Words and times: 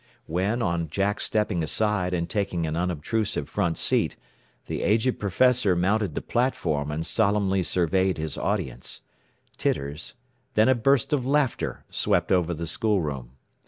When, 0.25 0.63
on 0.63 0.89
Jack 0.89 1.19
stepping 1.19 1.61
aside 1.61 2.11
and 2.11 2.27
taking 2.27 2.65
an 2.65 2.75
unobtrusive 2.75 3.47
front 3.47 3.77
seat, 3.77 4.15
the 4.65 4.81
aged 4.81 5.19
professor 5.19 5.75
mounted 5.75 6.15
the 6.15 6.23
platform 6.23 6.89
and 6.89 7.05
solemnly 7.05 7.61
surveyed 7.61 8.17
his 8.17 8.35
audience, 8.35 9.01
titters, 9.59 10.15
then 10.55 10.69
a 10.69 10.73
burst 10.73 11.13
of 11.13 11.23
laughter 11.23 11.83
swept 11.91 12.31
over 12.31 12.51
the 12.55 12.65
school 12.65 12.99
room. 12.99 13.33